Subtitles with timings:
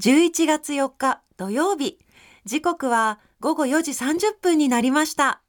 [0.00, 1.98] 11月4日土曜日。
[2.44, 5.40] 時刻は午後4時30分になりました。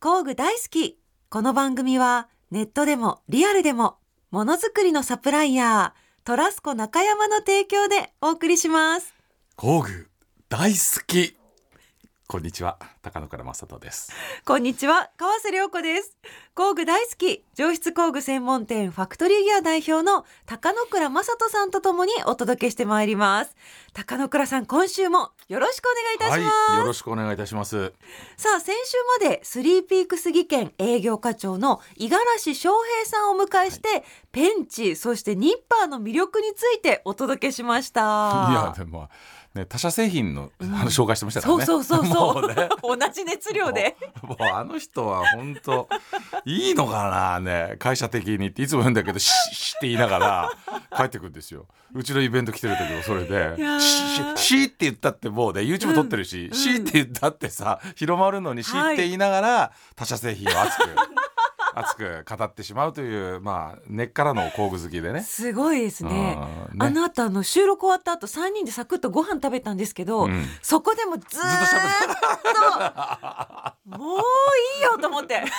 [0.00, 0.98] 工具大好き。
[1.30, 3.98] この番組はネットでもリアルでも
[4.30, 9.14] ものづくりのサプライヤートラスコ中山の提供でお送りします。
[9.54, 10.08] 工具
[10.48, 11.36] 大好き。
[12.32, 14.10] こんにちは高野倉正人です。
[14.46, 16.16] こんにちは川瀬良子です。
[16.54, 23.54] 工具大好き上質工具専門店ファクトリーギア代表の高野倉正人さんとともにお届けしてまいります。
[23.92, 27.92] 高野倉さん今週もよろしくお願いいたします、はい、よろしくお願いいたします。
[28.38, 38.48] さあ先週までスリーピークス技研営業課長の五十嵐翔平さんをお迎えして、はい、ペンチそしてニッパーの魅力についてお届けしました。
[38.50, 39.10] いやでも
[39.54, 41.66] ね、他社製品の、うん、紹介してましたからね。
[41.66, 42.48] そうそうそうそう。
[42.54, 43.96] ね、同じ熱量で。
[44.22, 45.88] もうあの人は本当
[46.46, 50.50] いいのかなね会社的にっていつも言うんだけど ししって言いながら
[50.96, 51.66] 帰ってくるんですよ。
[51.94, 60.82] うちのイベント来てる時もそれでししって言ったってもうね YouTube 撮ってるし、うん、しって言ったってさ広まるのにしって言いながら、他社製品を熱く。
[61.74, 65.22] 熱く語ってしまうというまあ根っからの工具好きでね。
[65.22, 66.38] すごいですね、ね、
[66.78, 71.38] あの後あの収録終わった後3人でサクッとご飯食べたんですけど、うん、そこでもずっと
[73.98, 74.18] もう
[74.78, 75.42] いいよと思って。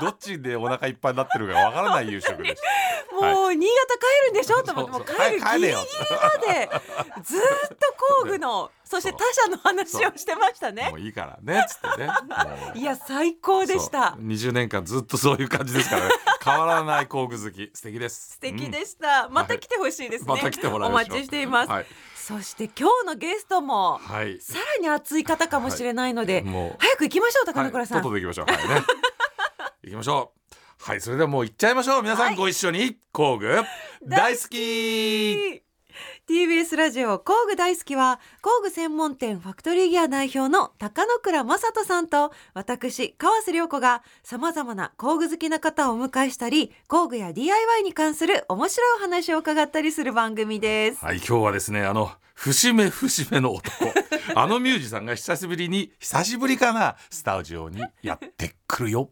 [0.00, 2.62] どっちでお腹いっぱいになってるかわからない夕食です。
[3.14, 4.62] もう新潟帰るんでしょ？
[4.62, 4.90] と思って。
[4.92, 5.80] もう帰るギリギリま
[6.52, 6.70] で。
[7.22, 7.76] ずっと
[8.22, 10.88] 工具のそして他社の話をしてましたね。
[10.90, 11.66] もういいからね。
[11.68, 12.12] つってね。
[12.80, 14.16] いや最高でした。
[14.20, 16.10] 20年間ずっとそういう感じですからね。
[16.44, 17.70] 変わらない工具好き。
[17.74, 18.32] 素敵です。
[18.34, 28.52] 素敵でした、うん、また来てほしいですね、また来てもらお待ちしています、はい、そして今日のゲストも、はい、さらに熱い方かもしれないので、はい、早く行きましょう高野倉さん、はい、行きましょう。
[28.52, 28.82] はいね。
[29.84, 30.54] 行きましょう。
[30.82, 32.02] はいそれではもう行っちゃいましょう。
[32.02, 33.62] 皆さんご一緒に、工具。
[34.06, 35.63] 大好き
[36.28, 51.04] TBS ラジオ工具大好きは工具専門店ファクトリーギア代表の高野倉正人さんと私川瀬良子がさまざまな工具好きな方をお迎えしたり工具や DIY に関する面白いお話を伺ったりする番組です。
[51.04, 53.92] はい今日はですねあの節目節目の男。
[54.34, 59.10] あのミュージシャンが久しぶりに久しぶりかなスタジオにやってくるよ。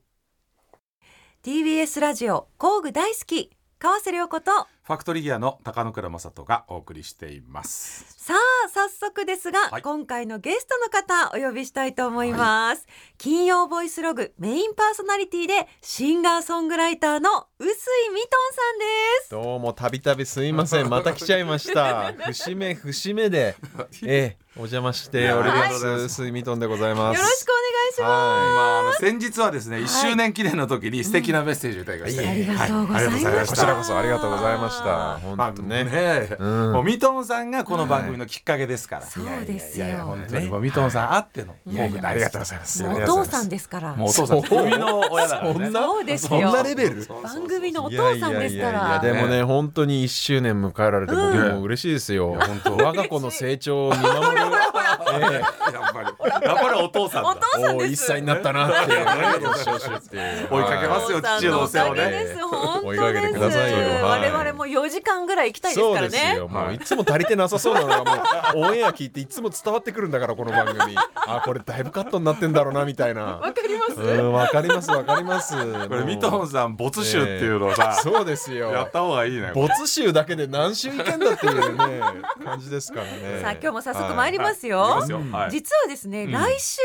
[1.42, 3.50] TBS ラジオ工具大好き
[3.82, 4.52] 川瀬良子と
[4.84, 8.14] ファクトリーギアの高野倉正人がお送りしています。
[8.16, 18.84] さあ早速ですが、はい、今回のゲストの方お呼びしたいと思います、はい、金曜ボイスログメインパーソナリティでシンガーソングライターの臼井ミトンさんで
[19.24, 19.30] す。
[19.30, 20.86] どうもたびたびすいません。
[20.90, 22.12] また来ちゃいました。
[22.12, 23.56] 節目節目で
[24.06, 25.84] ええお邪魔しております。
[26.08, 27.18] 臼井ミトンでございます。
[27.18, 27.61] よろしくお願い
[27.92, 28.02] します。
[28.02, 32.28] まあ、あの先日はですね、一、周年記念の時に素敵なメッセージをいただきました。
[32.30, 33.46] ありがとうございました。
[33.46, 35.18] こちらこそありがとうございました。
[35.18, 35.84] 本当ね。
[35.84, 39.06] ね、もうミトンさんがこの番組のきっかけですから。
[39.06, 39.86] そうですよ。
[40.04, 41.54] 本当にもうミトンさんあっての。
[41.70, 42.84] いやいやありがとうございます。
[42.84, 43.94] お父さんですから。
[43.94, 44.40] もうお父さん。
[44.40, 45.70] 番組の親だからね。
[45.70, 46.28] そうですよ。
[46.28, 47.06] そんなレベル？
[47.22, 48.98] 番組のお父さんですから。
[49.00, 51.20] でもね本当に一周年迎えられて僕
[51.54, 52.34] も嬉しいですよ。
[52.34, 54.22] 本当我が子の成長を見守る。
[55.20, 55.42] やっ
[55.92, 57.92] ぱりやっぱりお父さんお父さんです。
[57.92, 62.36] 一歳になったなって追いかけますよ父のお世話をね。
[62.84, 63.78] 追いかけてくださいよ。
[64.04, 66.40] 我々も4時間ぐらい行きたいですからね。
[66.40, 70.96] もういつも足りてなさそうなのがもうオンエア聞いていつも伝わってくるんだからこの番組。
[71.14, 73.22] あこれだいぶカットになってんだろうなみたいな。
[73.22, 74.00] わかります。
[74.00, 75.54] わかりますわかります。
[75.88, 77.98] これミトンさん没収っていうのさ。
[78.02, 78.72] そうですよ。
[78.72, 79.52] やった方がいいね。
[79.54, 82.00] 没収だけで何週いけんだっていうね
[82.44, 83.40] 感じですからね。
[83.42, 85.01] さあ今日も早速参りますよ。
[85.06, 86.80] 実はですね、来週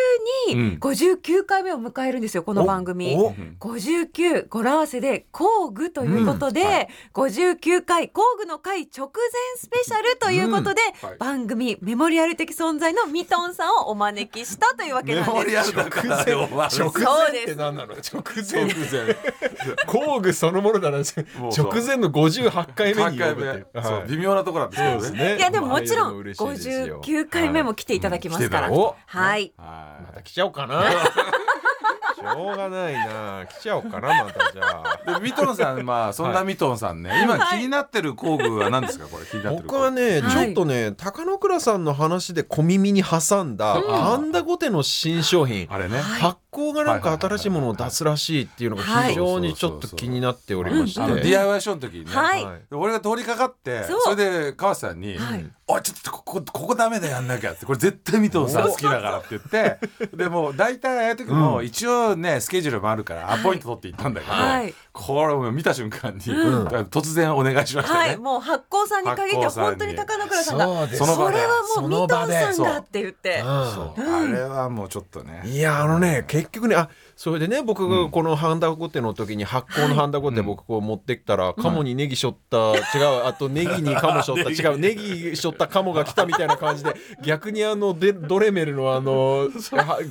[0.54, 3.18] に59回目を迎えるんですよこの番組。
[3.60, 9.14] 59語呂合わせで工具ということで、59回工具の回直前
[9.58, 10.82] スペシャルということで、
[11.20, 15.32] 番組メモリアル的存在のミトンさんをお招きしたというわけなんです。
[15.32, 16.36] メモリアル直前？
[16.36, 16.92] 直
[17.32, 17.94] 前って何なの？
[17.94, 18.68] 直前。
[19.86, 20.98] 工具そのものだな。
[20.98, 21.06] 直
[21.86, 25.38] 前の58回目に呼ぶって、はい、微妙なところなんですね。
[25.38, 28.70] いやでももちろん59回目も来ていただきますから。
[28.70, 29.54] はい。
[29.58, 30.84] また来ちゃおうかな。
[32.18, 33.46] しょうがないな。
[33.46, 35.20] 来ちゃおうかなまたじゃあ。
[35.20, 39.26] でミトンさんまあそんなミトンさんね、はい、今気になってる工具は何ですかこれ？
[39.26, 46.00] 気になってる僕はね、はい、ちょっとね高野倉さんの話で小耳に挟んだ、パンダゴテの新商品あれね。
[46.00, 55.18] 発酵がなんか新しいものを出すらしいっていうのが非常にちょっと気になっておりまして、DIY ショーの時にね、はい、俺が通りかかってそれで川瀬さんに、
[55.70, 57.66] はいおちょっとここここダメでやんなきゃって。
[57.66, 59.80] これ絶対ミトンさん好きだからって言って。
[60.16, 66.22] でも大体ああいう時も一応ねスケジュールもあるからアポイント取って行ったんだけど、はい、これを見た瞬間に、
[66.90, 73.88] 突然お願いしましたね、はい、もう発行さんに限って本当に高野倉さんがそそれはもうミトンさんがって言って、あ
[74.32, 75.42] れはもうちょっとね。
[75.44, 89.48] いやあのね結局ねあそれでね僕がこのハンダゴテの時に発酵のハンダゴテ僕こう持ってきたら、カモにネギしょった違うあとネギにカモしょった違うネギしょったカモが来たみたいな感じで 逆にあのデドレメルのあの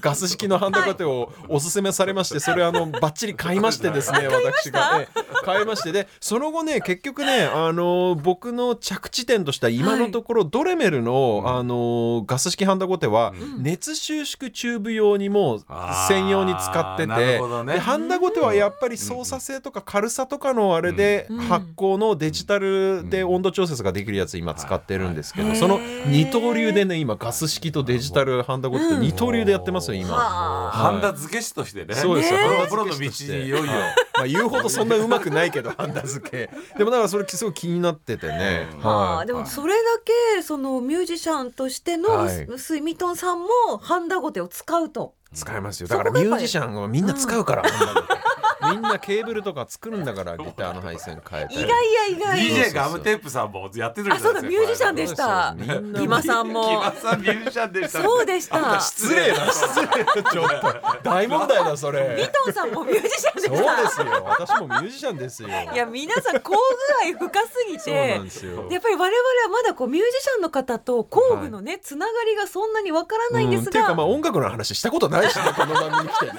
[0.01, 4.99] ガス式のハンダゴテをおすすめされましてそれあのバッチリ買いましてですね私が。
[4.99, 5.09] ね
[5.47, 15.61] 買いましてでその後ね結局ねあの僕の着地点としては今のところドレメルのあのガス式ハンダゴテは熱収縮チューブ用にも
[16.09, 31.95] 専用に使ってってて、ね、でハンダゴテはやっぱり操作性とか軽さとかのあれで発光のデジタルで温度調節ができるやつ今使ってるんですけど、その二刀流でね今ガス式とデジタルハンダゴテ二刀流でやってますよ今、ハンダ付け師としてね。
[31.95, 32.39] そうですよ。
[32.69, 33.07] プロの道に
[33.47, 33.67] いよいよ、
[34.15, 36.51] まあ、言うほどそんなうまくないけどハンダ付け。
[36.79, 39.79] でもだからそれすごい気になっててね、はあ、でもそれだ
[40.37, 43.49] けそのミュージシャンとしてのスイミトンさんも
[43.81, 45.15] ハンダゴテを使うと。
[45.35, 45.89] 使えますよ。
[45.89, 47.63] だからミュージシャンはみんな使うから、
[48.71, 52.39] みんなケーブルとか作るんだから ギターの配線変えて意外や意外。
[52.39, 55.55] DJ ガムテープさんもやってるあそうだミュージシャンでした。
[56.01, 56.71] 今さんも。
[56.73, 58.81] 今さんミュージシャンでしたそうでした。
[58.81, 60.05] 失礼な失礼。
[60.33, 60.99] ちょっと。
[61.03, 62.17] 大問題だそれ。
[62.17, 63.57] ミトンさんもミュージシャンでした。
[63.57, 64.25] そうですよ。
[64.25, 65.49] 私もミュージシャンですよ。
[65.49, 66.59] いや皆さん工具
[67.03, 69.13] 愛深すぎてやっぱり我々は
[69.51, 76.33] まだこうミュージシャンの方と工具のね、つながりがそんなにわからないんですが、っていうかまあ音楽の話したことないしねこの番組来てね。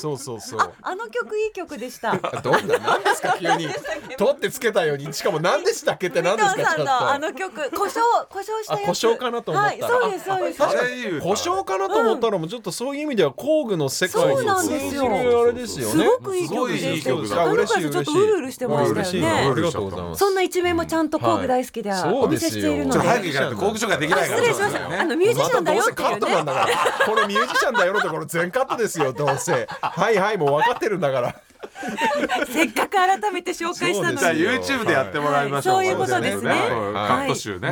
[0.00, 2.16] そうそうそうあの曲いい曲でした。
[2.42, 3.68] どんな何ですか 急に。
[4.16, 5.12] 取ってつけたように。
[5.12, 7.10] しかも何でしたっけって何ですかちょっと。
[7.10, 8.86] あの曲故障故障したやつ。
[8.86, 10.58] 故障かなと思ったら、はい、そうですそうです。
[10.58, 10.84] 確か。
[10.84, 15.40] に故障かなと思ったらもちょっとそういう意味では工具の世界に通じる。
[15.40, 15.88] あれですよ。
[15.94, 16.04] ね。
[16.04, 17.04] すごくいい曲でし
[17.34, 17.44] た。
[17.44, 17.90] 嬉しい嬉しい。
[17.90, 19.28] ちょっとうるうるしてましたよね。
[19.50, 20.18] ありがとうございます。
[20.18, 23.00] そんな一面もちゃんと工具大好きでお見せしているので。
[23.00, 25.00] 早く行かないと工具所ができないから失礼しました。
[25.00, 26.18] あのミュージシャンだよっていうね。
[27.06, 29.66] これミュージシャンだよのところ全カットですよどうせ。
[29.80, 31.40] はいはいもう分かってるんだから
[32.52, 34.18] せっかく改めて紹介したのに。
[34.18, 35.74] じゃあ YouTube でやってもらいましょう。
[35.76, 36.50] そういうことですね。
[36.50, 37.68] カット集ね。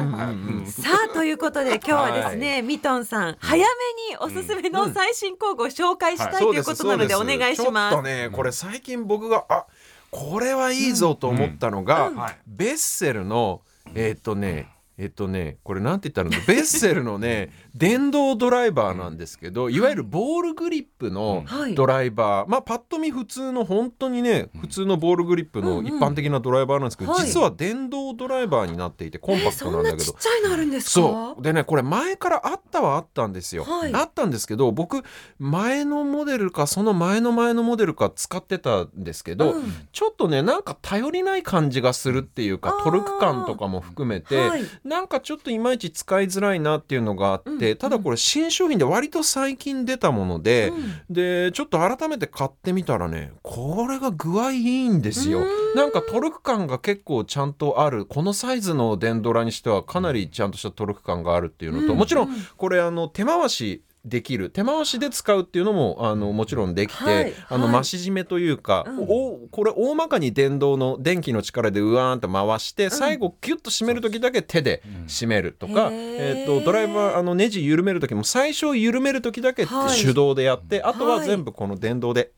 [0.67, 7.95] さあということで今日はですね、ミトンさん早めにおすすめの最新工具を紹介したいということなのでお願いします。
[7.95, 9.67] ちょっとねこれ最近僕があ
[10.11, 13.63] これはいいぞと思ったのが、ベッセルの
[13.95, 14.69] えっとね
[14.99, 19.81] えっとねこれなんて言ったらベッセルのね電動ドライバーなんですけどい。
[19.81, 21.45] わゆるボールグリップの
[21.75, 31.43] ドライバー、はい、まあパッと見普通の本当にね普通のボールグリップの一般的なドライバーなんですけど、うんうん、実は電動ドライバーになっていてコンパクトなんだけど、えー、ちっちゃいのあるんですそう。
[31.43, 35.03] でねこれ前からあったはあったんですよ、はい、あったんですけど僕
[35.39, 50.69] 前のモデルかその前の前のモデルか使ってたんですけど、うん、ちょっとねなんか頼りない感じがするっていうかトルク感とかも含めて、はい、なんかちょっといまいち使いづらいなっていうのがあって、うん、ただこれ新商品で割と最近出たもので、
[51.09, 55.45] うん、でちょっと改めて買ってみたらねこれが具合いいんですよ。
[55.75, 58.07] なんかトルク感が結構ちゃんとある。
[58.07, 62.29] このサイズの電ドラにしてはかなりちゃんとしたトルク感があるっていうのと、もちろん。
[62.57, 64.51] これあの手回しできる。
[64.51, 82.31] 手回しで使うっていうのもあのもちろんできて、はい、あの増し締めというか、うん、おこれ大まかに電動の電気の力でうわーんと回して、うん、最後ギュッと締める時だけ手で締めるとか、うん、えーと、ドライバーあのネジ緩める時も最初緩める時だけ手動でやって、はい、あとは全部この電動で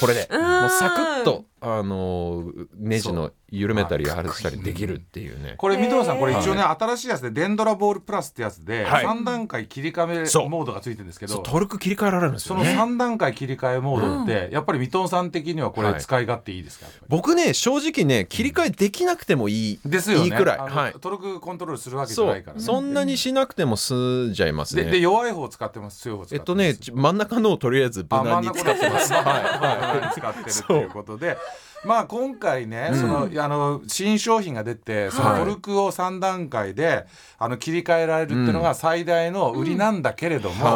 [0.00, 2.44] これでもうサクッとあの
[2.76, 5.54] ネジの緩めたり外したりできるっていうね。
[5.56, 16.86] これ三藤さんこれ一応ね新しいやつでデンドラボールプラスってやつで3段階切り替えモードがついてるんですけどトルク切り替えられるんですよその3段階切り替えモードってやっぱり三藤さん的にはこれ使い勝手いいですか？
[17.08, 20.58] 僕ね正直ね切り替えできなくてもいいですよいいくらい。
[20.58, 20.94] はい。
[21.00, 23.94] トルクコントロールするわけじゃないからそんなにしなくても済
[24.30, 24.84] んじゃいますね。
[24.84, 26.00] で弱い方使ってます。
[26.02, 26.40] 強い方使ってます。
[26.40, 29.12] えっとね真ん中のをとりあえず無難に使ってます。
[29.14, 29.24] はい。
[29.24, 29.83] はい
[30.14, 31.36] 使ってるということで。
[31.84, 37.04] まあ今回ね、そのあの新商品が出てそのトルクを3段階で
[37.38, 40.66] あの切り替えられるっていうのが最大の売りなんだけれども、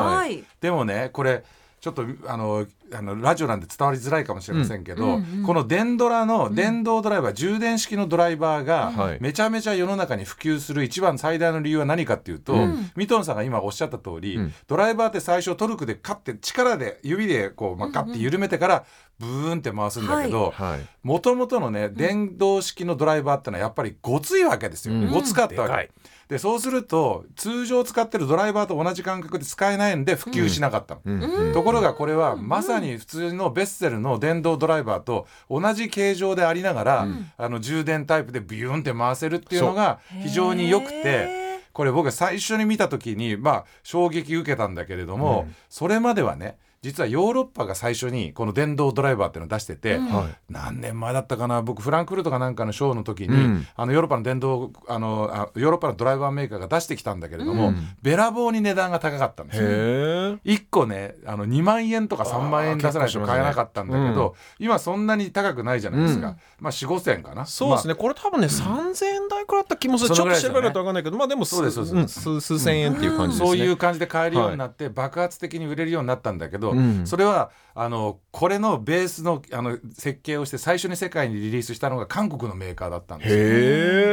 [0.60, 1.44] でもねこれ
[1.80, 18.84] ちょっとあのあのラジオなんで伝わりづらいかもしれませんけど、うんうんうん、この電ドラの電動ドライバー、うん、充電式のドライバーがめちゃめちゃ世の中に普及する一番最大の理由は何かっていうと、うん、ミトンさんが今おっしゃった通り、うん、ドライバーって最初トルクでカッて力で指でこう、まあ、カッて緩めてから
[19.18, 20.54] ブーンって回すんだけど
[21.02, 25.90] もともとのね電動式のドライバーってのはやっぱりごついわけですよ、ごつかったわけ。
[26.28, 41.48] でそうすると通常使ってるドライバーと同じ感覚で使えないんで普及しなかったの、うん、ところがこれはまささに普通のベッセルの電動ドライバーと同じ形状でありながら、あの充電タイプでビューンって回せるっていうのが非常に良くて。
[41.70, 51.62] これ僕最初に見た時にまあ衝撃受けたんだけれども、うん、それまではね実はヨーロッパが最初にこの電動ドライバーっていうのを出してて、うん、何年前だったかな？
[51.62, 59.68] 僕フランクフルトかなんかのショーの時に、うん、あのヨーロッパの電動あのあヨーロッパのドライバーメーカーが出してきたんだけれども、うん、べらぼうに値段が高かったんですよ。
[59.68, 67.46] 1個ねあの2万円とか3万円出さないと買えなかったんだけど、今そんなに高くないじゃないですか、まあ4 5千円かな。
[67.46, 70.14] そうですね、まあ、これ多分ね、3000円台くらいだった気もする。
[70.14, 76.67] ちょっと調べないと分かんないけどまあでもそうですそうです、数千円っていう感じですね、そういう感じで買えるようになって、爆発的に売れるようになったんだけど、
[77.06, 83.26] それはあのこれのベースのあの設計をして最初に世界にリリースしたのが韓国のメーカーだったんで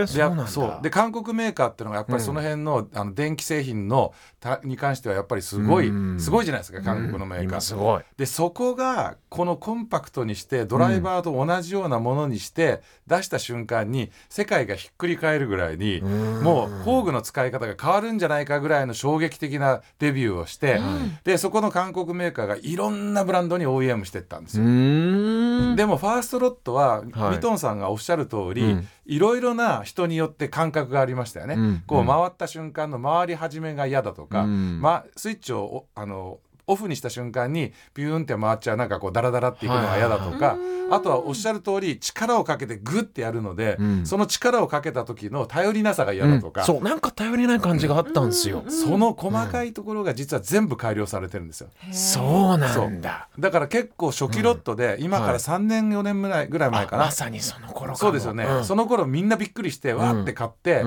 [0.08, 0.20] す。
[0.20, 0.34] よ。
[0.34, 7.62] へそうで韓国メーカーっていうのがやっぱりその辺のうん、あの電気製品のたに関してはやっぱりすごい、すごいじゃないですか韓国のメーカー。
[7.62, 8.04] すごい。
[8.18, 20.80] でそこがこのコンパクトにしてドライバーと同じようなものにして出した瞬間に世界がひっくり返るぐらいにもう工具の使い方が変わるんじゃないかぐらいの衝撃的なデビューをして、
[21.24, 24.64] でそこの韓国メーカーがいろんなブランドに OEM してったんですよ。
[25.76, 31.56] でもファーストロットは、はい、ミトンさんがおっしゃる通り、うん、いろいろな人によって感覚がありましたよね。
[31.56, 40.58] うん、こう回った瞬間の回り始めが嫌だとか、うん、ま、スイッチをあのオフにした瞬間にビューンって回っちゃうなんかこうダラダラっていくのが嫌だとか、
[40.92, 53.30] あとはおっしゃる通り力をかけてグッてやるので、うん、その力をかけた時の頼りなさが嫌だとか、うん、そうなんか頼りない感じがあったんですよ、その細かいところが実は全部改良されてるんですよ、そうなんだ。
[53.38, 57.06] だから結構初期ロットで、今から3年4年ぐらいぐらい前かな。
[57.06, 60.84] まさにその頃そうですよね、その頃みんなびっくりしてわーって買って、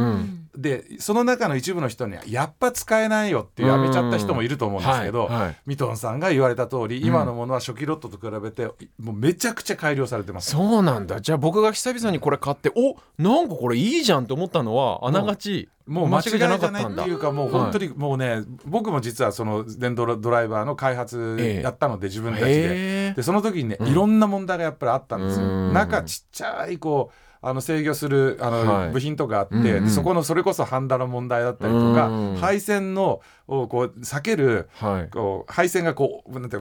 [0.56, 8.66] でその中の一部の人にはやっぱ使えないよってやめちゃった人もいると思うんですけど、はいはい、ミトンさんが言われた通り今のものは初期ロットと比べて
[8.98, 10.50] もうめちゃくちゃ改良されてます。
[10.50, 11.20] そうなんだ。
[11.20, 17.02] じゃあ僕が久々にこれ買っておなんかこれいいじゃんって思ったのはあながちもう間違いじゃなかったんだ。
[17.02, 23.14] っていうかもう本当にもうね、僕も実はその電動ドライバーの開発やったので自分たちで。
[23.16, 25.46] でその時にねいろんな問題がやっぱりあったんですよ。
[25.72, 36.56] 中ちっちゃいこうあの制御するあの、部品とかあって、うんうん、そこのそれこそハンダの問題だったりとか、配線のをこう避ける、はい、こう配線がこうなんて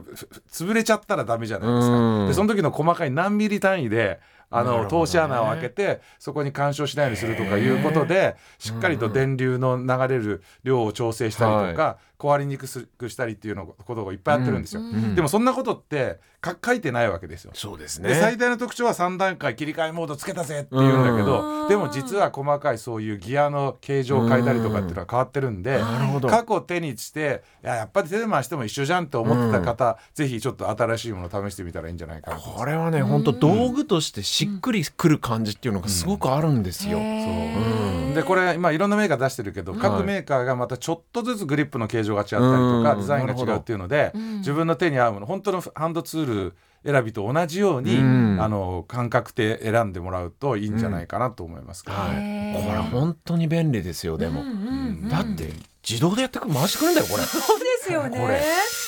[0.51, 2.27] 潰れちゃったらダメじゃないですか。
[2.27, 4.19] でその時の細かい何ミリ単位で
[4.49, 14.87] あの、通し穴を開けてそこに干渉しないようにするとかいうことでしっかりと電流の流れる量を調整したりとか、壊れにくくしたりっていうのことがいっぱいやってるんですよ、うん。
[14.87, 16.19] うん、でもそんなことって
[16.63, 17.51] 書いてないわけですよ。
[17.53, 18.09] そうですね。
[18.09, 25.79] で最大の特徴は3段階切り替えモードつけたぜっていうんだけどでも実は細かいそういうギアの形状を変えたりとかっていうのは変わってるんで
[26.27, 36.97] 過去手にしてややっぱり手で回しても一緒じゃんって思ってた方、うん、ぜひちょっと新しいものを試してみたらいいんじゃないかなこれはね本当道具としてしっくりくる感じっていうのがすごくあるんですよ。
[36.97, 37.23] うん、
[38.05, 38.15] そう。
[38.15, 54.61] でこれ今いろんなメーカー出してるけど各メーカーがまたちょっとずつグリップの形状が違ったりとかデザインが違うっていうので自分の手に合うもの本当のハンドツール選びと同じように、うん、あの感覚で選んでもらうといいんじゃないかなと思いますけど、ねはい、これ本当に便利ですよでも、うんうんう
[55.07, 55.51] ん、だって
[55.87, 57.23] 自動でやってく回してくるんだよこれ。
[57.23, 58.19] そうですよね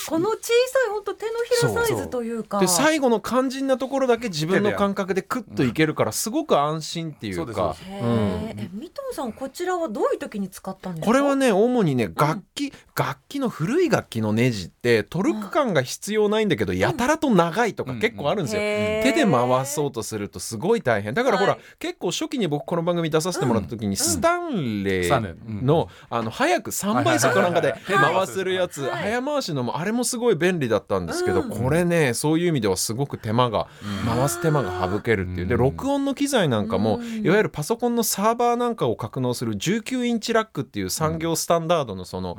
[0.09, 0.51] この小さ
[0.87, 2.59] い本当手のひらサイズというか。
[2.59, 8.07] で最後の肝心なところだけ自分の感覚でクッといけるからすごく安心っていうか、うん、
[8.49, 11.05] え三藤さんこちらはどういう時に使ったんですか？
[11.05, 21.13] これはね主にね楽器、うん、楽器の古い楽器のネジってトルク感が必要ないんだけど、やたらと長いとか結構あるんですよ、手で回そうとするとすごい大変。
[21.13, 33.67] だからほら、はい、結構初期に僕この番組出させてもらった時に、スタンレーの,、あの早く3倍速なんかで回せるやつ、早回しのもあれもすごい便利だったんですけど、これねそういう意味ではすごく手間が、
[34.05, 35.47] 回す手間が省けるっていう。
[35.47, 42.37] で録音の機材なんかも、いわゆるパソコンのサーバーなんかを格納する19インチラックっていう産業スタンダードのその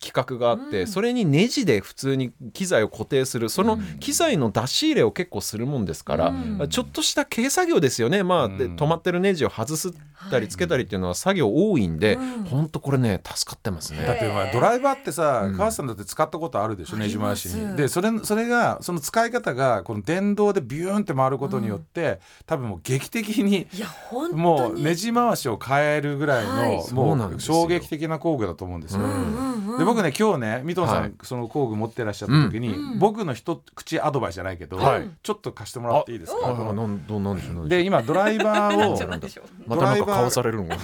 [0.00, 6.34] 規格があって、それにネジで普通に機材を固定するその機材の出し入れを結構するもんですから、
[6.68, 8.22] ちょっとした軽作業ですよね。
[8.22, 9.92] まあ、で止まってるネジを外す
[10.30, 12.16] たりつけたりっていうのは作業多いんで、
[12.48, 12.70] ほん。
[12.70, 14.04] とこれね助かってますね。
[14.06, 17.76] だってドライバーってさ、川瀬さんだって使ったことあるでしょねじ回しに。
[17.76, 23.66] でそれそれがその使い方がこの電動でビューンって回ることによって、多分もう劇的に
[24.32, 29.00] もうねじ回しを変えるぐらいの、もう衝撃的な工具だと思うんですよ。
[29.78, 34.78] で僕ね今日ね三藤さん、その工具持ってらっしゃった時に、僕の一口アドバイスじゃないけど、
[35.22, 37.68] ちょっと貸してもらっていいですか？
[37.68, 38.92] で今ドライバーを
[39.66, 40.68] またなんか買わされるの？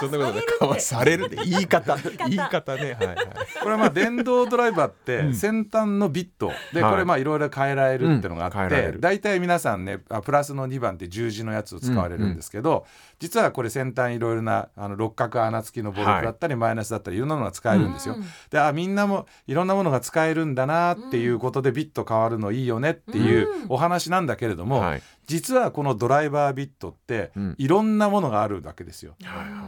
[0.00, 1.96] そんなことでかわされるって言い方。
[2.28, 2.76] 言い方。
[2.76, 2.94] ね。
[2.94, 3.16] はいはい。
[3.60, 6.52] これはまあ電動ドライバーって先端のビット。
[6.72, 12.86] でこれまあいろいろ変えられるっていうのがあって大体皆さんねプラスの2番って十字のやつを使われるんですけど
[13.20, 18.16] 実はこれ先端いろいろなあの六角穴付きのボルトだったりマイナスだったりいろんなのが使えるんですよ。
[18.50, 24.82] であみんなもいろんなものが使えるんだなっていうことでビット変わるのいいよねっていうお話なんだけれども
[25.26, 29.14] 実はこのドライバービットっていろんなものがあるわけですよ。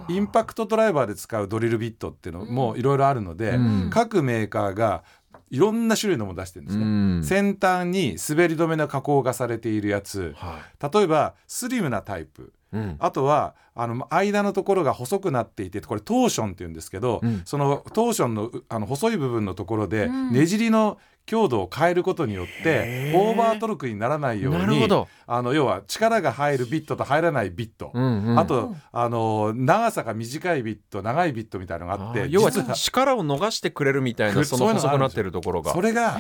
[0.09, 3.59] インパクトドライバーで使うドリルビットっていうのもいろいろあるので、
[3.91, 5.05] 各メーカーが
[5.53, 24.89] いろんな種類のもの出してるんですね、うん、先端に滑り止めの加工がされているやつ、はい、例えばスリムなタイプ、うん、あとはあの間のところが細くなっていてこれトーションっていうんですけど、うん、そのトーションのあの細い部分のところでねじりの強度を変えることによってオーバートルクにならないように
[25.27, 35.73] あの要は力が入るビットと入らないビット、うんうん、あとあの長さが短いビット長いビットみたいなのがあって要は力を逃してくれるみたいなその細くなってるところが。
[35.73, 36.19] それが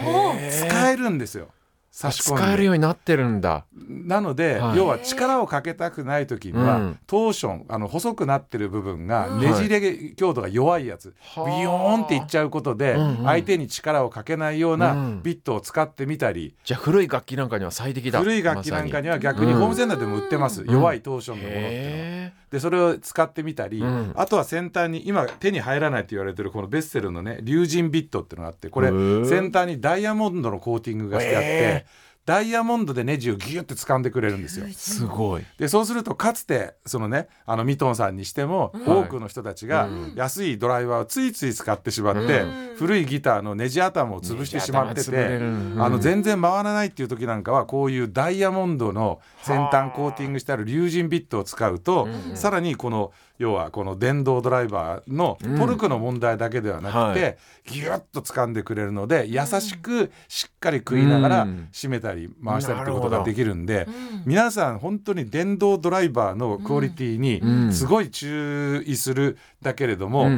[0.50, 1.48] 使えるんですよ。
[1.92, 2.42] 差し込んで。
[2.42, 3.66] 使えるようになってるんだ。
[3.86, 18.20] なので、はい、要は力をかけたくない時には、うん、トーションあの細くなってる部分がねじれ強度が弱いやつ、はい、ビヨーンっていっちゃうことで、相手に力をかけないようなビットを使ってみたり、うん、じゃあ古い楽器なんかには最適だ。
[18.20, 22.41] 古い楽器なんかには逆にホームセンターでも売ってます、弱いトーションのものっていうのは。
[22.52, 23.82] でそれを使ってみたり、
[24.14, 28.90] あとは先端に今手に入らないと言われてるこのベッセルのね龍神ビットっていうのがあってこれ
[29.24, 31.86] 先端にダイヤモンドのコーティングがしてあって。
[32.24, 34.66] ダイヤモンドでネジをギュッて掴んでくれるんですよ。
[34.70, 35.44] すごい。
[35.58, 42.44] でそうするとかつてそのねあのミトンさんにしても、多くの人たちが安いドライバーをついつい使ってしまって、
[42.76, 45.38] 古いギターのネジ頭を潰してしまってて、
[45.78, 57.36] あの全然回らないっていう時なんかはこういうダイヤモンドの先端コーティングしてある龍神ビットを使うと、さらにこの要はこの電動ドライバーのトルクの問題だけではなくて、うんはい、
[57.66, 63.88] ギュッと掴んでくれるので優しくしっかり食いながら締めたり回したりってことができるんで、
[64.26, 70.30] 皆さん本当に電動ドライバーのクオリティにすごい注意するだけれども、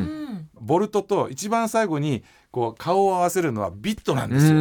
[0.61, 4.55] ボルトと一番最後にこう顔を合わせるのはビットなんですよ。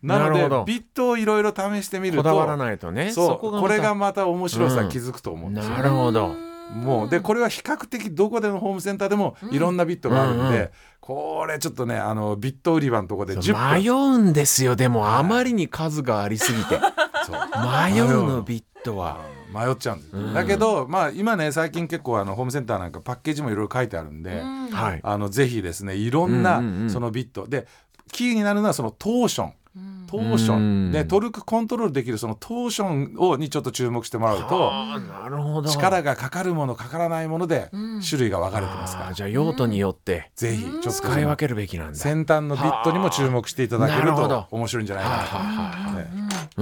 [0.00, 3.10] なのでビットをいろいろ試してみるとこだわらないとね。
[3.10, 14.76] そうこれがまた面白さ気づくと思うんですよ、なるほどもうでこれは比較的どこでのホームセンターでもいろんなビットがあるんで、うんうん、これちょっとねあのビット売り場のとこで迷うんですよ。
[14.76, 16.78] でもあまりに数がありすぎて。
[17.28, 19.20] 迷うのビットは。
[19.52, 27.66] 迷っちゃうんです、うん、だけど、まあ、今ね最近結構あのホームセンターなんかパッケージもいろいろ書いてあるんで、うん、あのぜひですねいろんなそのビット、で
[28.12, 29.52] キーになるのはそのトーション
[30.08, 35.68] トーションでトルクコントロールできるそのトーションをにちょっと注目してもらうとなるほど。
[35.70, 37.70] 力がかかるものかからないもので
[38.08, 41.94] 種類が分かれてますから、じゃあ用途によってぜひちょっと使い分けるべきなんだ。
[41.94, 46.04] 先端のビットにも注目していただけると面白いんじゃないかな。
[46.56, 46.58] と。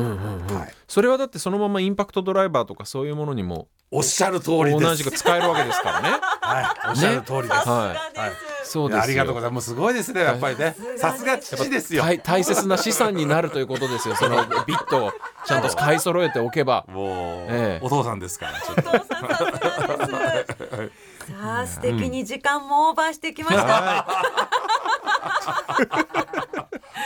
[0.88, 6.08] それはだってそのままインパクトドライバーとかそういうものにもおっしゃる通り同じく使えるわけですからね。
[6.40, 7.52] はい、おっしゃる通りです。
[7.68, 8.18] はい。
[8.20, 8.32] はい。
[8.64, 9.70] そうですありがとうございます。
[9.70, 10.74] すごいですね、やっぱりね。
[10.96, 12.02] さすが父ですよ。
[12.24, 14.16] 大切な資産になるということですよ。
[14.16, 15.12] そのビットを
[15.46, 16.86] ちゃんと買い揃えておけば。
[16.88, 17.06] もう、
[17.48, 18.60] ええ、お父さんですから。
[18.60, 18.82] ちょっと。
[21.26, 23.62] さあ、素敵に時間もオーバーしてきました。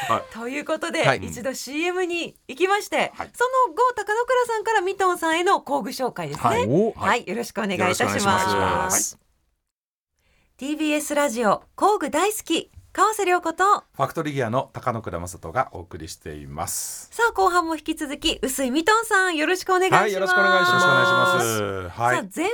[0.08, 6.92] はい、ということで、はい、一度 CM に行きまして、はい、その後高野倉さんからミトンさんへの工具紹介ですね。
[6.96, 9.18] はい、よろしくお願いいたします。
[10.58, 17.08] TBS ラジオ工具大好き川瀬良子とファクトリーギアの高野倉正人がお送りしています。
[17.12, 21.62] さあ後半も引き続き薄井ミトンさんよろしくお願いします、はい、よろしくお願いします。
[21.88, 22.50] はい、さあ前半は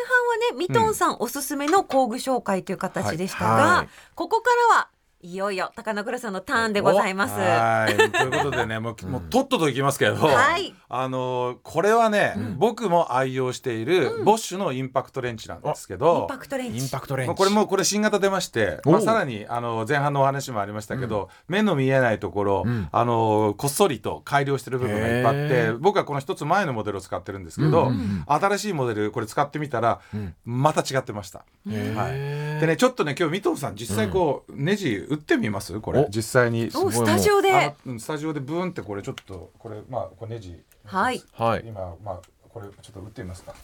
[0.52, 1.16] ねミトンさん。
[1.20, 3.62] おすすめの工具紹介という形でしたが、はい。
[3.62, 4.88] はい、ここからは
[5.26, 7.34] いよいよ高野倉さんのターンでございます。
[7.34, 7.96] はい。
[7.96, 16.78] ということでねもうもうとっとといきますけど、はい、あのこれはね、うん、僕も愛用している、ボッシュのインパクトレンチなんですけど、インパクトレンチ。
[16.78, 17.34] インパクトレンチ。
[17.34, 27.90] これもこれ新型出まして、まあ、さらにあの前半のお話もありましたけど、うん、目の見えないところ、うん、あのこっそりと改良してる部分がいっぱいあって僕はこの一つ前のモデルを使ってるんですけど、
[28.28, 30.00] 新しいモデルこれ使ってみたら、
[30.44, 31.44] また違ってました。
[31.66, 35.78] はい、でねちょっとね今日三藤さん実際こう、ネジ打ってみます？
[35.80, 36.06] これ。
[36.08, 36.70] 実際に。
[36.70, 37.74] スタジオで。
[37.98, 40.62] スタジオでブーンってこれちょっとこれまあこれネジ。
[40.84, 41.22] はい。
[41.64, 43.54] 今まあこれちょっと打ってみますか？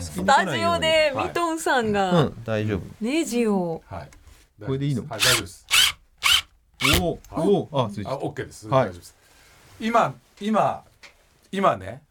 [0.00, 2.80] スタジオでミトンさんが大丈夫。
[3.00, 3.82] ネジを。
[3.86, 4.08] はい。
[4.64, 5.02] これでいいの？
[5.02, 5.66] はい大丈夫です。
[7.00, 8.68] おおああオッケーです。
[8.68, 9.14] 大丈夫です。
[9.80, 10.84] 今今
[11.52, 12.02] 今ね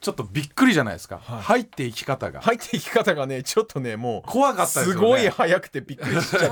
[0.00, 2.42] ちょっとびっくりじゃないですか、はい、入っていき方が。
[2.42, 6.48] 入っていき方がねちょっとねもう怖かったです、ね、すごい速くてびっくりしちゃって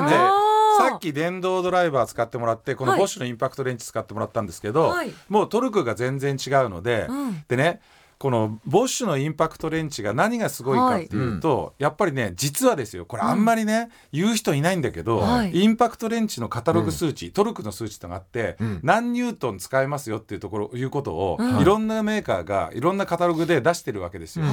[0.78, 7.80] さっき電動ドライバー使ってもらってこのボッシュのインパクトレンチ使ってもらったんですけど、はい、もうトルクが全然違うので、うん、でね
[8.20, 21.64] このボッシュのインパクトレンチが何がすごいかっていうと、はい、やっぱりね実はですよこれあんまりね、うん、言う人いないんだけど、はい、インパクトレンチのカタログ数値、うん、トルクの数値とがあって、うん、何ニュートン使えますよっていうところいうことを、い。
[21.64, 24.44] ろんなメーカーがいろんなカタログで出してるわけですよ。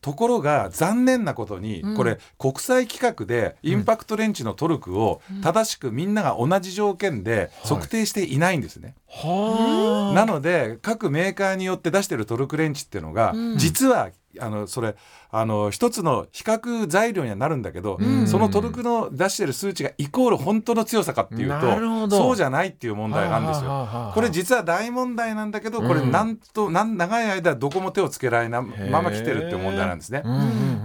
[0.00, 8.94] ところが残念なことに、これ国際規格でインパクトレンチのトルクを正しくみんなが同じ条件で測定していないんですね。
[9.08, 14.94] はい、なので各メーカーによって出してるトルクレンチっていうのが、実はあのそれ
[15.32, 21.60] あの一つの比較材料にはなるんだけど、うん、そのトルクの出してる数値がイコール本当の強さかっていう
[22.08, 24.12] とそうじゃないっていう問題なんですよ。
[24.14, 30.22] これ実は大問題なんだけどこれなんと、うん、なん長い間どこも手をつけられないまま来てるっていう問題なんですね。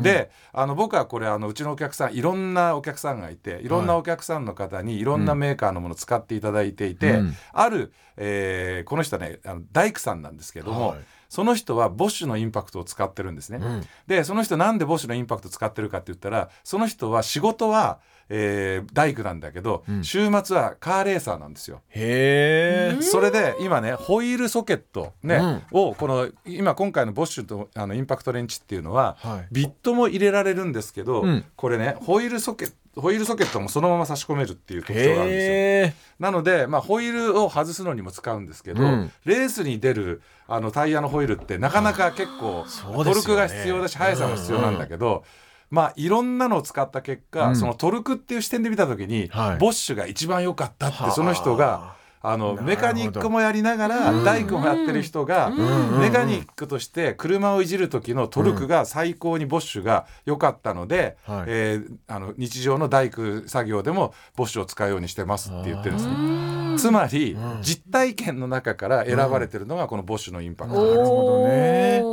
[0.01, 3.67] であの僕はこれあのうちのお客さんいろんなお客さんがいてい。
[3.67, 10.89] ろんなお客さんの方にいろんなメーカーのものを使っていただいていて、うん、ある、えー、この人はねあの大工さんなんですけども。
[10.89, 10.99] はい。
[11.27, 13.59] その人はボッシュのインパクトを使ってるんですね。
[13.61, 21.81] うん、でその人なんでボッシュのインパクト使ってるかって言ったらその人は仕事はえー、大工なんだけど、うん、週末はカーレーサーなんですよ。
[21.89, 35.95] へそれで今ねホイールソケットね、うん、をこの今今回のボッシュとあのインパクトレンチっていうのは、はい、ビットも入れられるんですけど、うん、これねホイールソケットホイールソケットもそのまま差し込めるっていう特徴があるんですよ。
[36.19, 42.65] なので、まあ、ホイールを外すのにも使うんですけど、うん、レースに出るあのタイヤのホイールってなかなか結構
[43.03, 45.23] トルクが必要だし、速さも必要なんだけど、
[45.69, 51.95] まあいろんなのを使った結果、うん、そのトルクっていう視点で見た時に、はい、ボッシュが一番良かったってその人が
[52.29, 55.51] あのメカニックもやりながら大工もやってる人が
[55.99, 66.54] メカニックとして車をいじる時のトルクが最高にボッシュが良かったので、うえー、あの日常の大工作業でもボッシュを使うようにしてますって言ってるんですね。
[66.77, 70.85] つまり、実体験の中から選ばれてるのがこのボッシュのインパクト。
[70.85, 72.03] なるほどね。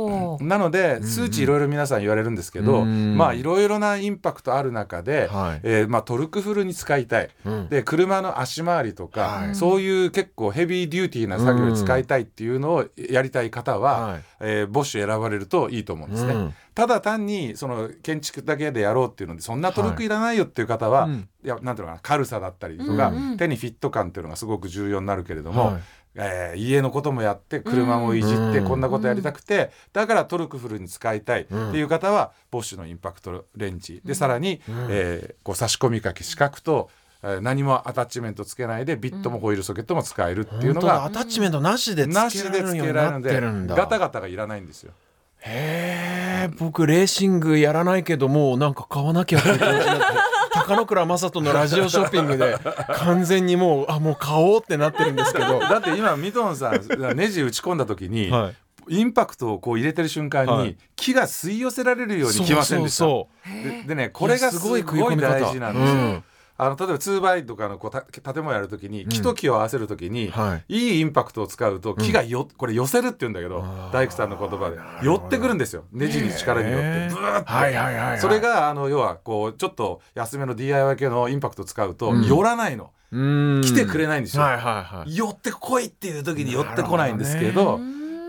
[0.41, 7.29] なので数値いろいろ皆さん言われるんですけど、まあいろいろなインパクトある中で、はい、えー、まあトルクフルに使いたい、
[7.69, 16.33] で車の足回りとか、そういう結構ヘビーデューティーな作業に使いたいっていうのをやりたい方は、はい、えー、ボッシュ選ばれるといいと思うんですね。
[16.33, 25.81] うん、ただ単にその建築だけでやろうっていうのでそんなトルクいらないよっていう方は、はい、いやなんていうのかな軽さだったりとか、うんうん、手にフィット感っていうのがすごく重要になるけれども、はい。
[26.15, 36.91] えー、家のこともやって車もいじってこんなことやりたくてだからトルクフルに使いたいっていう方はボッシュのインパクトレンチでさらに、えー、こう差し込みかけ四角と
[37.41, 43.75] 何もアタッチメントつけないでビットもホイールソケットも使えるっていうのが、アタッチメントなしでつけられるようになってるんだ。
[43.75, 44.91] ガタガタがいらないんですよ。
[45.39, 50.05] へえ僕レーシングやらないけどもうなんか買わなきゃって感じになって
[50.53, 52.57] 高野倉正人のラジオショッピングで
[52.95, 55.59] 完全にもうあもう買おうってなってるんですけど。
[55.59, 58.55] だって今ミトンさんネジ打ち込んだ時に、はい
[58.89, 63.05] インパクトをこう入れてる瞬間に、はい、木が吸い寄せられるようにきませんでした。
[63.87, 66.23] でねこれがすごい大事なんですよ、うん
[66.55, 75.85] あの例えば 2x とかのこう建物やるときに木と木を合わせるときに、うんはい、いいインパクトを使うと木がよ、これ寄せるって言うんだけど大工さんの言葉で寄ってくるんですよ。
[75.91, 77.09] ネジに力によって。
[77.09, 82.91] ブーッと、はいはいはいはい、それがあの要はこうちょっと安めの DIY 系のインパクトを使うと、寄らないの。
[83.11, 87.79] 来てくれないんですよ、はいはいはい、寄ってこいっていう時に寄ってこないんですけど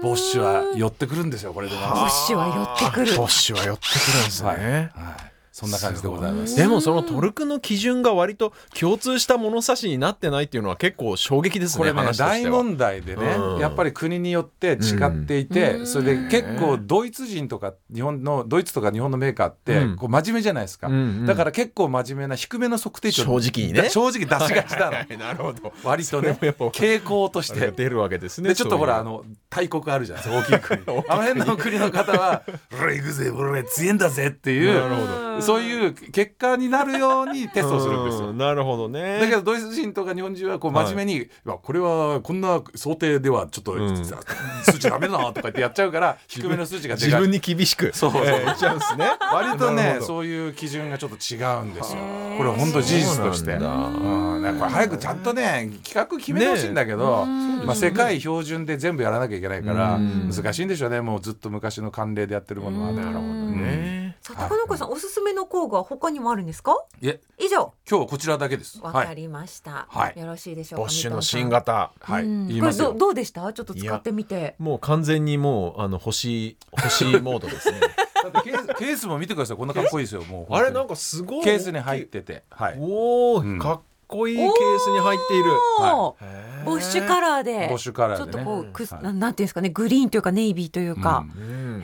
[0.02, 3.16] ボッシュは寄ってくるんですよこれでボッシュは寄ってくる。
[3.16, 4.58] ボッシュは寄ってくるんですね、はい。
[4.58, 6.56] はいそんな感じでございます。
[6.56, 23.90] でもそのトルクの基準が割と共通した物差しになってないっていうのは結構衝撃ですねこれね大問題でね、うん、やっぱり国によって違っていて、うん、それで結構ドイツ人とか日本のドイツとか日本のメーカーってこう真面目じゃないですか、うん、だから結構真面目な低めの測定値正直にね。
[23.90, 25.72] 正直出しがちなの、なるほど。
[25.84, 27.70] 割とね傾向として。
[27.70, 31.04] 出るわけですねでちょっとほらあの大国あるじゃないですか 大きい国。
[31.08, 32.42] あの辺の国の方は
[32.82, 38.32] 「俺行くぜ俺強いんだぜ」っていうそういう結果になるようにテストをするんですよ。
[38.32, 39.20] なるほどね。
[39.20, 49.06] だけどドイツ人とか日本人はこう真面目に、はい、これはこんな想定ではちょっと、うん、数値ダメだなとか言ってやっちゃうから低めの数値が自分に厳しくそうそう、えー、ちゃうんですね。
[49.32, 52.00] 割とねそういう基準がちょっと違うんですよ。
[52.36, 53.52] これは本当事実として。
[53.52, 61.00] うん、これ早くちゃんとね企画決めてほしいんだけど、ね、まあ世界標準で全部やらなきゃいけないから難しいんでしょうね。
[61.00, 62.92] もうずっと昔の慣例でやってるものは。
[62.92, 64.03] なるほどね。
[64.26, 66.74] さあ高野さん、おすすめの工具は他にもあるんですか？
[67.02, 67.20] いえ。
[67.38, 67.74] 以上。
[67.86, 68.80] 今日こちらだけです。
[68.80, 70.18] わかりました、はい。
[70.18, 71.92] よろしいでしょうかボッシュの新型。
[72.00, 72.22] はい、
[72.58, 73.52] これどどうでした？
[73.52, 74.54] ちょっと使ってみて。
[74.58, 77.80] もう完全にもうあの欲しい欲しいモードですね。
[77.80, 79.56] だってケースケースも見てください。
[79.58, 80.24] こんなかっこいいですよ。
[80.24, 82.44] もうあれなんかすごいケースに入ってて。
[82.48, 82.78] はい。
[82.80, 83.58] おお、うん。
[83.58, 83.80] かっ
[84.14, 84.48] こいいケー
[84.78, 85.50] スに入っている。
[85.80, 86.24] おー。
[86.24, 87.66] へーボッシュカラーで。
[87.68, 91.82] ボッシュカラちょっとーでねこうくす、はいななんていうんですかねグリーンというかネイビーというか、うん。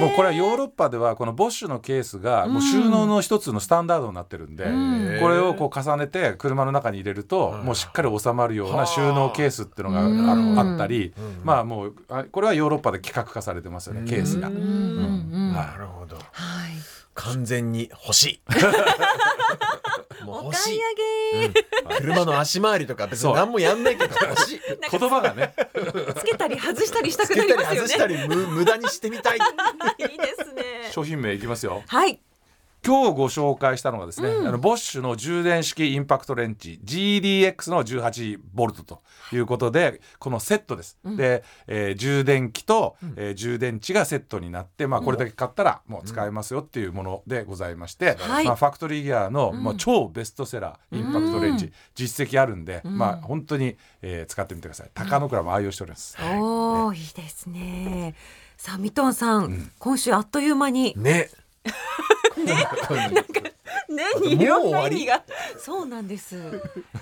[0.00, 5.20] もうこれはヨーロッパではこのボッシュのケースがもう収納の一つのスタンダードになってるんで、うん。
[5.20, 11.40] これをこう重ねて車の中に入れるともうしっかり収まるような収納ケースっていうのがあったり、うん。
[11.44, 14.48] まあもうあこれはヨーロッパで規格化されてますよねケースが。
[14.48, 14.52] う。
[14.52, 14.66] うんうんう
[15.50, 16.16] んなるほど。
[16.16, 16.26] はい。
[17.14, 18.40] 完全に欲しい
[20.26, 20.80] もうお買い欲しい。
[21.38, 24.14] 上げ、車の足回りとか別に何もやんないけど。
[24.28, 24.60] 欲しい。
[24.90, 25.54] 言葉がね。
[26.18, 27.96] つけたり外したりしたくなりますよね。
[27.96, 29.38] たり外したりむ無駄にしてみたい。
[29.98, 30.90] いいですね。
[30.92, 31.82] 商品名いきますよ。
[31.86, 32.20] はい
[32.86, 48.44] 今日ご紹介したのがですね、あのボッシュの充電式インパクトレンチ GDX の18ボルトということでこのセットです、で、えー充電器と、えー充電池がセットになって、まあ、これだけ買ったらもう使えますよっていうものでございまして、はい。
[48.44, 54.90] まあ、ファクトリーギアの、まあ、超ベストセラーインパクトレンチ、実績あるんで、まあ、本当に、えー使ってみてください。
[54.94, 58.14] 高野倉も愛用しております、おおいいですね。
[58.56, 61.30] さあミトンさん、今週あっという間にね
[62.46, 64.04] ね。
[64.24, 64.44] い。
[64.44, 65.22] ろんな意味が。
[65.58, 66.36] そうなんです。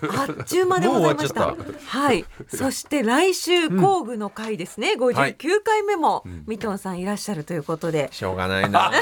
[0.03, 1.55] あっちゅう間でございました。
[1.87, 2.25] はい。
[2.49, 8.91] そして来週工具の回ですね、59回目もミトンさんいらっしゃるということで、しょうがないな。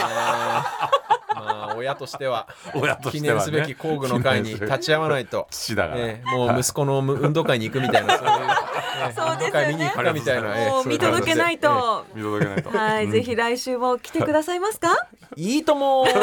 [1.35, 3.53] まあ親としては親と記してはね。
[3.53, 5.47] 念すべき工具の会に立ち会わないと。
[5.51, 8.72] 父だから、ええもう息子の運動会に行くみたいなそういう、ええ
[9.11, 9.69] そうですよね。
[9.69, 12.71] 見に行くかみたいな、見届けないと、見届けないと。
[12.71, 14.95] はい、ぜひ来週も来てくださいますか？
[15.37, 16.21] いいとも よろ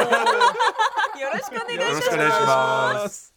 [1.39, 3.33] しくお願いします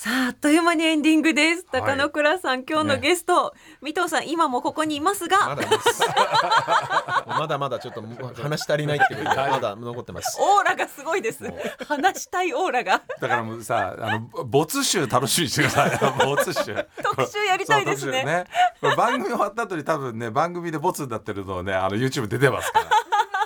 [0.00, 1.66] さああっという間にエンディングです。
[1.72, 5.48] 高野倉さん、今日のゲスト、三藤さん今もここにいますが。
[5.48, 6.02] まだです。
[7.26, 8.04] まだまだちょっと
[8.40, 10.38] 話し足りないっていうことでまだ残ってます。
[10.40, 11.42] オーラがすごいです。
[11.88, 13.02] 話したいオーラが。
[13.20, 15.98] だからもうさ、あの没収楽しみにしてください。
[16.24, 16.86] 没収。
[17.02, 18.12] 特集やりたいですね。
[18.12, 18.44] そう特集ね。
[18.80, 22.86] これ番組終わった後に多分ね、番組でボツになってるのをね、あの YouTube 出てますから。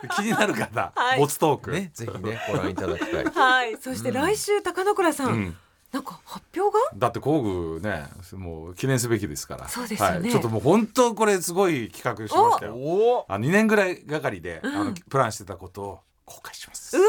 [0.17, 1.19] 気になる方、はい。
[1.19, 1.71] ボツトーク。
[1.71, 3.25] ねぜひねご覧いただきたい。
[3.25, 3.79] はい。
[3.81, 5.57] そして来週高野倉さん、うん
[5.93, 6.81] なんか発表が？
[6.97, 9.69] だって工具ね、もう記念すべきですから。
[9.69, 10.21] そうですよね。
[10.21, 12.75] はい、ちょっともう本当これすごい企画しましたよ。
[12.77, 16.97] おあ、2年ぐらいがかりで、あのプランしてたことを公開します。
[16.97, 17.07] うわ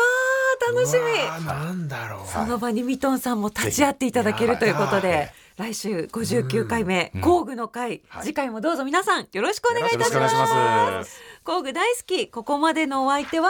[0.69, 1.45] ー楽しみ。
[1.45, 2.27] なんだろう。
[2.27, 8.83] その場にミトンさんも立ち会っていただけるということで来週59回目工具の会、次回もどうぞ。
[8.83, 11.21] 皆さんよろしくお願いいよろしくおたします願いします。
[11.45, 12.27] 工具大好き。
[12.27, 13.49] ここまでのお相手は？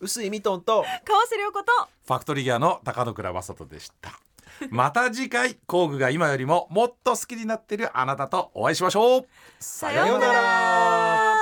[0.00, 1.66] 薄いミトンと川瀬良子と？
[2.06, 4.18] ファクトリーギアの高野倉正人でした。
[4.70, 9.26] また次回工具が今よりももっと好きになってるあなたとお会いしましょう。
[9.58, 11.36] さようなら。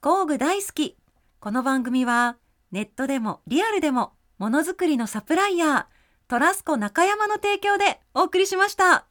[0.00, 0.96] 工具大好き。
[1.40, 2.36] この番組は
[2.70, 5.86] ネットでもリアルでもものづくりのサプライヤー
[6.28, 9.06] トラスコ中山の提供でお送りしました。